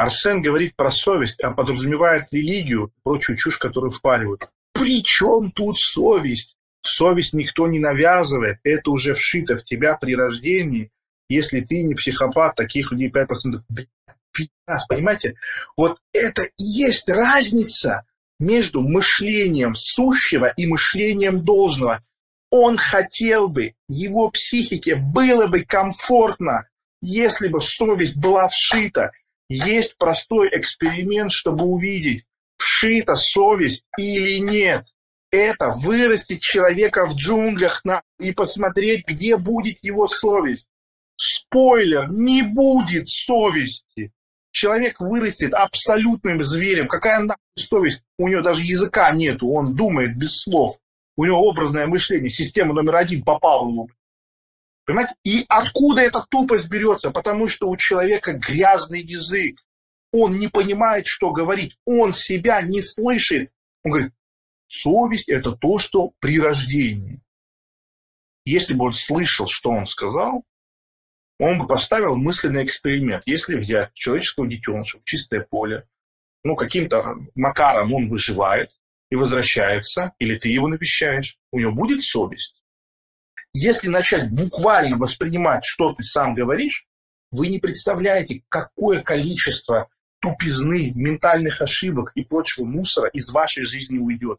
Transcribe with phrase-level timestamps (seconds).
[0.00, 4.48] Арсен говорит про совесть, а подразумевает религию, прочую чушь, которую впаривают.
[4.72, 6.56] При чем тут совесть?
[6.80, 10.90] Совесть никто не навязывает, это уже вшито в тебя при рождении.
[11.28, 13.60] Если ты не психопат, таких людей 5%.
[14.66, 15.34] Нас, понимаете?
[15.76, 18.06] Вот это и есть разница
[18.38, 22.02] между мышлением сущего и мышлением должного.
[22.50, 26.68] Он хотел бы, его психике было бы комфортно,
[27.02, 29.12] если бы совесть была вшита.
[29.50, 32.24] Есть простой эксперимент, чтобы увидеть,
[32.56, 34.86] вшита совесть или нет.
[35.32, 38.02] Это вырастить человека в джунглях на...
[38.20, 40.68] и посмотреть, где будет его совесть.
[41.16, 44.12] Спойлер, не будет совести.
[44.52, 46.86] Человек вырастет абсолютным зверем.
[46.86, 48.02] Какая нахуй совесть?
[48.18, 50.78] У него даже языка нету, он думает без слов.
[51.16, 53.90] У него образное мышление, система номер один по Павлову.
[54.90, 55.14] Понимаете?
[55.22, 57.12] И откуда эта тупость берется?
[57.12, 59.60] Потому что у человека грязный язык.
[60.12, 61.78] Он не понимает, что говорить.
[61.84, 63.52] Он себя не слышит.
[63.84, 64.12] Он говорит,
[64.66, 67.20] совесть– это то, что при рождении.
[68.44, 70.42] Если бы он слышал, что он сказал,
[71.38, 73.22] он бы поставил мысленный эксперимент.
[73.26, 75.86] Если взять человеческого детеныша в чистое поле,
[76.42, 78.72] ну, каким-то макаром он выживает
[79.08, 82.59] и возвращается, или ты его навещаешь, у него будет совесть.
[83.52, 86.86] Если начать буквально воспринимать, что ты сам говоришь,
[87.30, 89.88] вы не представляете, какое количество
[90.20, 94.38] тупизны, ментальных ошибок и прочего мусора из вашей жизни уйдет.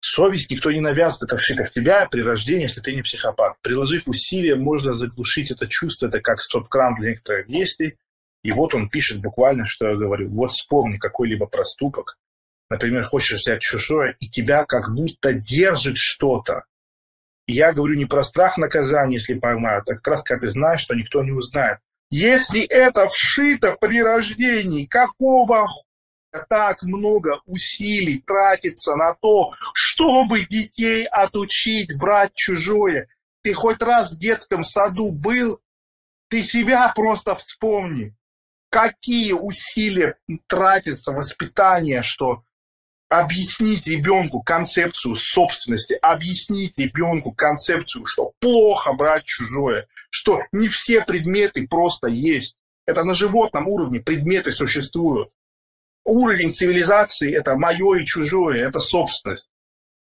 [0.00, 3.56] Совесть никто не навязывает, это вшито в тебя при рождении, если ты не психопат.
[3.62, 7.96] Приложив усилия, можно заглушить это чувство, это как стоп-кран для некоторых действий.
[8.42, 10.28] И вот он пишет буквально, что я говорю.
[10.30, 12.18] Вот вспомни какой-либо проступок.
[12.68, 16.64] Например, хочешь взять чужое, и тебя как будто держит что-то.
[17.46, 20.94] Я говорю не про страх наказания, если поймают, а как раз когда ты знаешь, что
[20.94, 21.78] никто не узнает.
[22.10, 25.68] Если это вшито при рождении, какого
[26.48, 33.08] так много усилий тратится на то, чтобы детей отучить брать чужое.
[33.42, 35.60] Ты хоть раз в детском саду был,
[36.28, 38.14] ты себя просто вспомни.
[38.70, 40.16] Какие усилия
[40.46, 42.44] тратится воспитание, что
[43.20, 51.66] объяснить ребенку концепцию собственности, объяснить ребенку концепцию, что плохо брать чужое, что не все предметы
[51.66, 52.56] просто есть.
[52.86, 55.30] Это на животном уровне предметы существуют
[56.04, 59.48] уровень цивилизации– это мое и чужое, это собственность.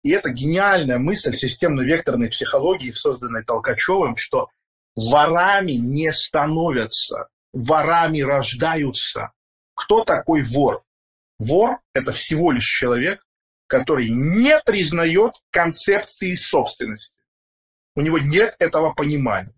[0.03, 4.49] И это гениальная мысль системно-векторной психологии, созданной Толкачевым, что
[4.97, 9.33] ворами не становятся, ворами рождаются.
[9.75, 10.83] Кто такой вор?
[11.39, 13.25] Вор– это всего лишь человек,
[13.67, 17.17] который не признает концепции собственности.
[17.97, 19.55] У него нет этого понимания.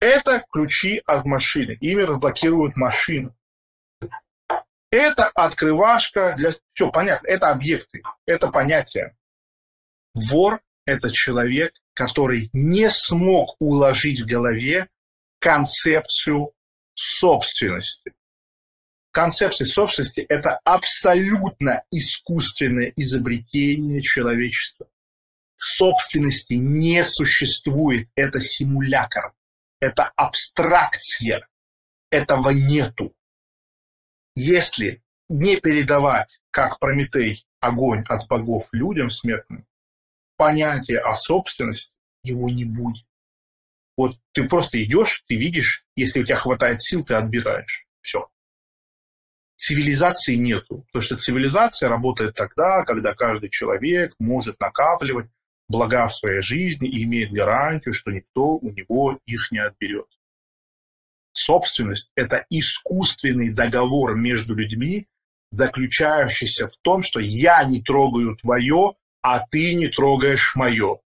[0.00, 1.76] Это ключи от машины.
[1.80, 3.34] Ими разблокируют машину.
[4.90, 6.52] Это открывашка для...
[6.72, 9.16] Все, понятно, это объекты, это понятие.
[10.14, 14.88] Вор– это человек, который не смог уложить в голове
[15.40, 16.52] концепцию
[16.94, 18.14] собственности.
[19.18, 24.86] Концепция собственности– это абсолютно искусственное изобретение человечества.
[25.56, 29.32] Собственности не существует, это симулятор,
[29.80, 31.48] это абстракция,
[32.10, 33.12] этого нету.
[34.36, 39.66] Если не передавать, как Прометей, огонь от богов людям смертным,
[40.36, 43.04] понятие о собственности его не будет.
[43.96, 47.84] Вот ты просто идешь, ты видишь, если у тебя хватает сил, ты отбираешь.
[48.00, 48.30] Все.
[49.58, 50.86] Цивилизации нету.
[50.86, 55.28] Потому что цивилизация работает тогда, когда каждый человек может накапливать
[55.68, 60.06] блага в своей жизни и имеет гарантию, что никто у него их не отберет
[61.38, 65.06] собственность– это искусственный договор между людьми,
[65.50, 71.00] заключающийся в том, что я не трогаю твое, а ты не трогаешь мое.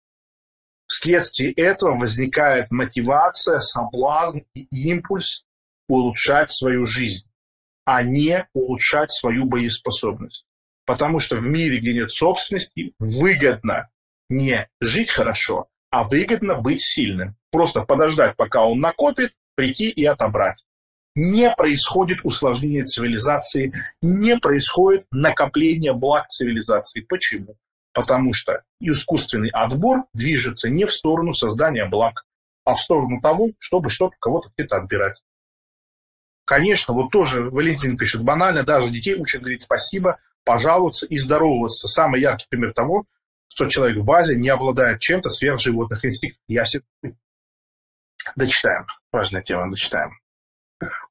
[0.87, 5.45] Вследствие этого возникает мотивация, соблазн и импульс
[5.87, 7.28] улучшать свою жизнь,
[7.91, 10.45] а не улучшать свою боеспособность.
[10.85, 13.89] Потому что в мире, где нет собственности, выгодно
[14.29, 17.35] не жить хорошо, а выгодно быть сильным.
[17.51, 20.63] Просто подождать, пока он накопит, прийти и отобрать.
[21.15, 27.01] Не происходит усложнение цивилизации, не происходит накопление благ цивилизации.
[27.01, 27.55] Почему?
[27.93, 32.23] Потому что искусственный отбор движется не в сторону создания благ,
[32.65, 35.23] а в сторону того, чтобы что-то кого-то где-то отбирать.
[36.49, 41.87] Конечно, вот тоже Валентин пишет банально, даже детей учат говорить спасибо, пожаловаться и здороваться.
[41.87, 43.05] Самый яркий пример того,
[43.49, 46.41] что человек в базе не обладает чем-то сверх животных инстинктов.
[46.47, 46.81] Я себе
[48.35, 48.87] Дочитаем.
[49.11, 50.09] Важная тема, дочитаем.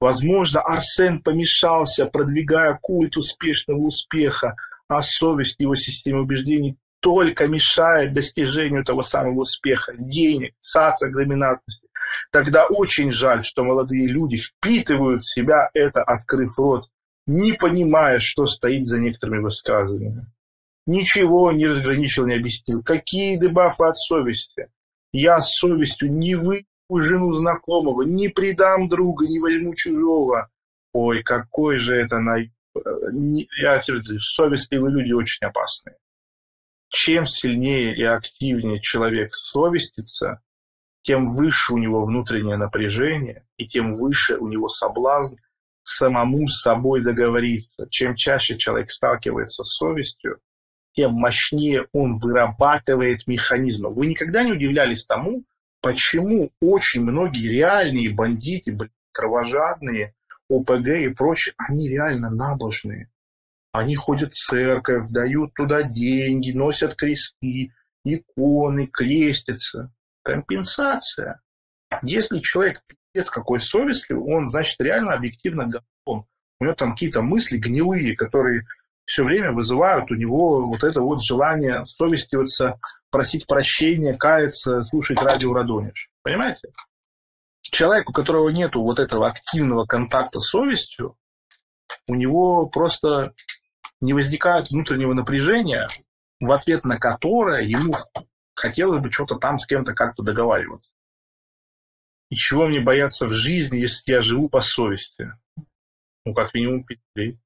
[0.01, 4.57] Возможно, Арсен помешался, продвигая культ успешного успеха,
[4.89, 11.89] а совесть его системы убеждений только мешает достижению того самого успеха, денег, цацок, доминантности.
[12.33, 16.89] Тогда очень жаль, что молодые люди впитывают в себя это, открыв рот,
[17.27, 20.27] не понимая, что стоит за некоторыми высказываниями.
[20.87, 22.83] Ничего не разграничил, не объяснил.
[22.83, 24.69] Какие дебафы от совести?
[25.13, 30.49] Я с совестью не выйду жену знакомого, не предам друга, не возьму чужого.
[30.95, 32.39] Ой, какой же это на...
[33.61, 35.97] Я совестливые люди очень опасные.
[36.89, 40.41] Чем сильнее и активнее человек совестится,
[41.03, 45.37] тем выше у него внутреннее напряжение, и тем выше у него соблазн
[45.83, 47.87] самому с собой договориться.
[47.91, 50.39] Чем чаще человек сталкивается с совестью,
[50.93, 53.93] тем мощнее он вырабатывает механизмы.
[53.93, 55.45] Вы никогда не удивлялись тому,
[55.81, 58.77] почему очень многие реальные бандиты,
[59.13, 60.15] кровожадные,
[60.51, 63.11] ОПГ и прочее, они реально набожные.
[63.73, 67.73] Они ходят в церковь, дают туда деньги, носят кресты,
[68.05, 69.93] иконы, крестятся.
[70.23, 71.41] Компенсация.
[72.03, 76.27] Если человек пиздец какой совестливый, он, значит, реально объективно говном.
[76.61, 78.67] У него там какие-то мысли гнилые, которые
[79.05, 82.79] все время вызывают у него вот это вот желание совестиваться,
[83.11, 86.11] просить прощения, каяться, слушать радио Радонеж.
[86.23, 86.69] Понимаете?
[87.63, 91.17] Человек, у которого нет вот этого активного контакта с совестью,
[92.07, 93.33] у него просто
[94.01, 95.89] не возникает внутреннего напряжения,
[96.41, 97.95] в ответ на которое ему
[98.55, 100.93] хотелось бы что-то там с кем-то как-то договариваться.
[102.31, 105.33] И чего мне бояться в жизни, если я живу по совести?
[106.25, 107.39] Ну, как минимум пяти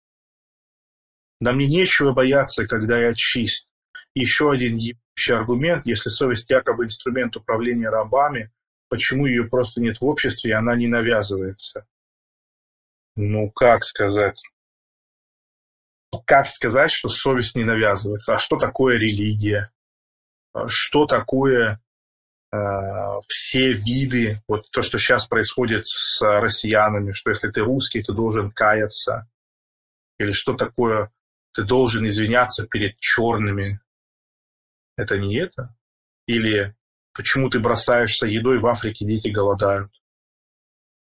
[1.41, 3.69] Да мне нечего бояться, когда я чист.
[4.15, 8.51] Еще один ебучий аргумент, если совесть якобы инструмент управления рабами,
[8.89, 11.87] почему ее просто нет в обществе, и она не навязывается?
[13.17, 14.43] Ну, как сказать?
[16.27, 18.35] Как сказать, что совесть не навязывается?
[18.35, 19.71] А что такое религия?
[20.67, 21.81] Что такое
[22.53, 22.57] э,
[23.29, 28.51] все виды, вот то, что сейчас происходит с россиянами, что если ты русский, ты должен
[28.51, 29.29] каяться,
[30.19, 31.11] или что такое,
[31.53, 33.81] ты должен извиняться перед черными.
[34.97, 35.75] Это не это?
[36.27, 36.77] Или
[37.15, 39.91] почему ты бросаешься едой, в Африке дети голодают?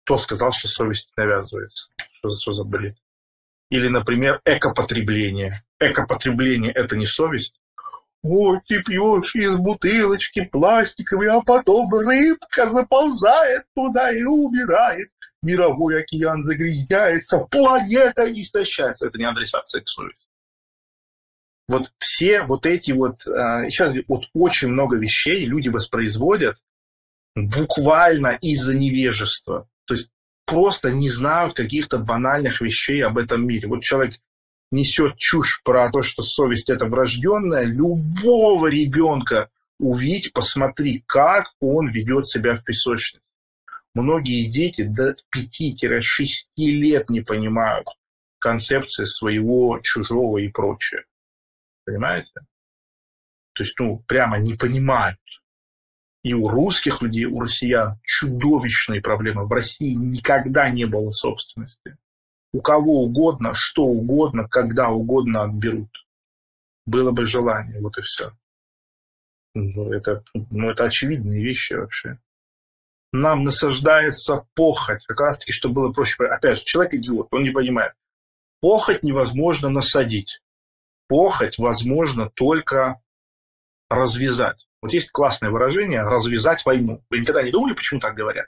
[0.04, 1.90] Кто сказал, что совесть навязывается?
[2.14, 2.98] Что за, что за бред?
[3.70, 5.64] Или, например, экопотребление.
[5.80, 7.60] Экопотребление– это не совесть?
[8.24, 15.10] Вот ты пьешь из бутылочки пластиковой, а потом рыбка заползает туда и умирает.
[15.44, 19.08] Мировой океан загрязняется, планета истощается.
[19.08, 20.26] Это не адресация к совести.
[21.68, 26.58] Вот все вот эти вот, а, еще раз вот очень много вещей люди воспроизводят
[27.36, 29.68] буквально из-за невежества.
[29.86, 30.10] То есть
[30.46, 33.68] просто не знают каких-то банальных вещей об этом мире.
[33.68, 34.16] Вот человек
[34.72, 39.50] несет чушь про то, что совесть это врожденная, любого ребенка
[39.80, 43.26] увидь, посмотри, как он ведет себя в песочнице.
[43.94, 46.02] Многие дети до 5-6
[46.58, 47.88] лет не понимают
[48.40, 51.06] концепции своего, чужого и прочее.
[51.86, 52.32] Понимаете?
[53.54, 55.20] То есть, ну, прямо не понимают.
[56.26, 59.46] И у русских людей, у россиян чудовищные проблемы.
[59.46, 61.98] В России никогда не было собственности
[62.56, 65.90] у кого угодно, что угодно, когда угодно отберут.
[66.86, 68.32] Было бы желание, вот и все.
[69.54, 72.18] Ну, это, ну, это очевидные вещи вообще.
[73.12, 75.06] Нам насаждается похоть.
[75.06, 76.24] Как раз таки, чтобы было проще.
[76.24, 77.92] Опять же, человек идиот, он не понимает.
[78.62, 80.42] Похоть невозможно насадить.
[81.10, 83.02] Похоть возможно только
[83.90, 84.68] развязать.
[84.82, 87.04] Вот есть классное выражение «развязать войну».
[87.10, 88.48] Вы никогда не думали, почему так говорят?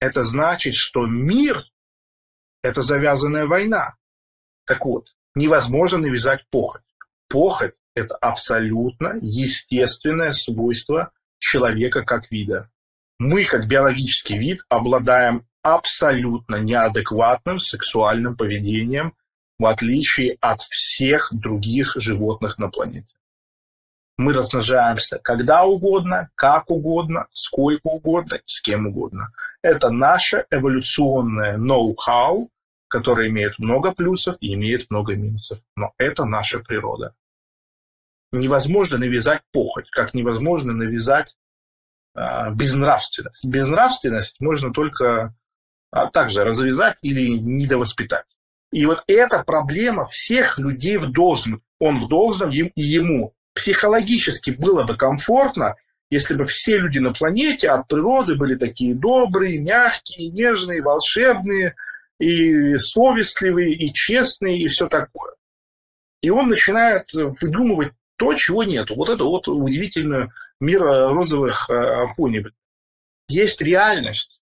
[0.00, 1.64] Это значит, что мир
[2.62, 3.96] это завязанная война.
[4.66, 6.82] Так вот, невозможно навязать похоть.
[7.28, 12.70] Похоть– это абсолютно естественное свойство человека как вида.
[13.18, 19.14] Мы, как биологический вид, обладаем абсолютно неадекватным сексуальным поведением,
[19.58, 23.14] в отличие от всех других животных на планете.
[24.18, 29.32] Мы размножаемся когда угодно, как угодно, сколько угодно, с кем угодно.
[29.62, 32.50] Это наше эволюционное ноу-хау,
[32.88, 35.60] которое имеет много плюсов и имеет много минусов.
[35.76, 37.14] Но это наша природа.
[38.32, 41.36] Невозможно навязать похоть, как невозможно навязать
[42.14, 43.44] а, безнравственность.
[43.44, 45.34] Безнравственность можно только
[45.90, 48.26] а, также развязать или недовоспитать.
[48.70, 51.62] И вот эта проблема всех людей в должном.
[51.78, 55.76] Он в должном, ему психологически было бы комфортно,
[56.10, 61.74] если бы все люди на планете от природы были такие добрые, мягкие, нежные, волшебные,
[62.18, 65.34] и совестливые, и честные, и все такое.
[66.20, 68.94] И он начинает выдумывать то, чего нету.
[68.94, 70.28] Вот это вот удивительный
[70.60, 72.44] мир розовых э, пони.
[73.28, 74.40] Есть реальность.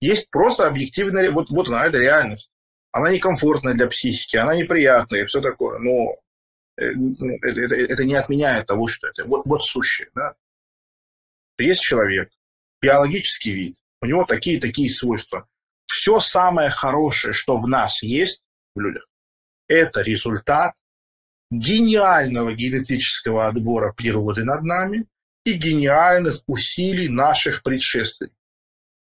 [0.00, 1.30] Есть просто объективная...
[1.30, 2.50] Вот, вот она, это реальность.
[2.92, 5.78] Она некомфортная для психики, она неприятная и все такое.
[5.78, 6.16] Но э,
[6.76, 9.24] это, это, это не отменяет того, что это.
[9.24, 10.08] Вот, вот сущее.
[10.14, 10.34] Да?
[11.58, 12.30] Есть человек,
[12.80, 15.46] биологический вид, у него такие-такие свойства.
[15.86, 18.42] Все самое хорошее, что в нас есть,
[18.74, 19.06] в людях,
[19.68, 20.74] это результат
[21.50, 25.06] гениального генетического отбора природы над нами
[25.44, 28.36] и гениальных усилий наших предшественников.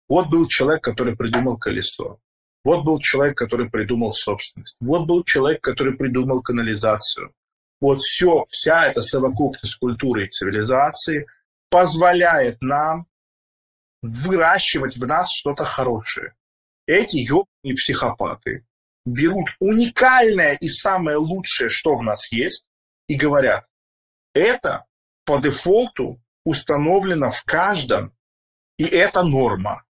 [0.08, 2.18] Вот был человек, который придумал колесо.
[2.64, 4.76] Вот был человек, который придумал собственность.
[4.80, 7.32] Вот был человек, который придумал канализацию.
[7.82, 11.26] Вот все, вся эта совокупность культуры и цивилизации
[11.68, 13.08] позволяет нам
[14.02, 16.36] выращивать в нас что-то хорошее.
[16.86, 18.64] Эти ёбаные психопаты
[19.04, 22.68] берут уникальное и самое лучшее, что в нас есть,
[23.08, 23.66] и говорят,
[24.32, 24.86] это
[25.24, 28.16] по дефолту установлено в каждом,
[28.78, 29.84] и это норма.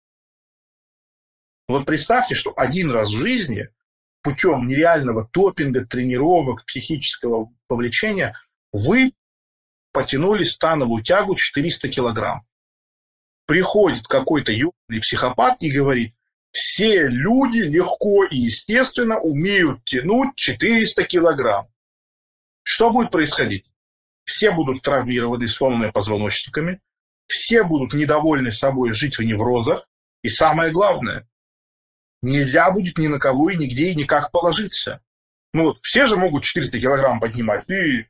[1.69, 3.71] Вот представьте, что один раз в жизни
[4.29, 8.35] путем нереального топинга, тренировок, психического повлечения
[8.73, 9.13] вы
[9.91, 12.43] потянули становую тягу 400 килограмм.
[13.47, 16.15] Приходит какой-то юный психопат и говорит,
[16.51, 21.69] все люди легко и естественно умеют тянуть 400 килограмм.
[22.63, 23.65] Что будет происходить?
[24.25, 26.83] Все будут травмированы сломанными позвоночниками,
[27.27, 29.89] все будут недовольны собой жить в неврозах,
[30.23, 31.27] и самое главное,
[32.23, 35.01] нельзя будет ни на кого и нигде и никак положиться.
[35.53, 38.07] Ну вот, все же могут 400 килограмм поднимать, и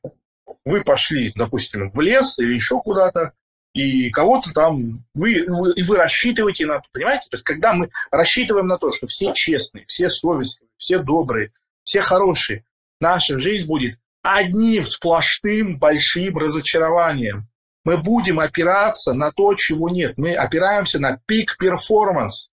[0.64, 3.32] вы пошли, допустим, в лес или еще куда-то,
[3.74, 7.24] и кого-то там вы, вы, вы рассчитываете на то, понимаете?
[7.30, 11.52] То есть, когда мы рассчитываем на то, что все честные, все совестные, все добрые,
[11.84, 12.64] все хорошие,
[13.00, 17.48] наша жизнь будет одним сплошным большим разочарованием.
[17.84, 20.18] Мы будем опираться на то, чего нет.
[20.18, 22.50] Мы опираемся на пик перформанс,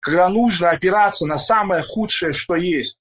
[0.00, 3.00] когда нужно опираться на самое худшее, что есть.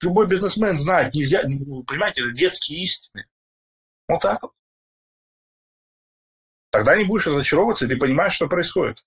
[0.00, 3.26] Любой бизнесмен знает, нельзя, понимаете, это детские истины.
[4.08, 4.52] Вот так вот.
[6.70, 9.04] Тогда не будешь разочаровываться, и ты понимаешь, что происходит.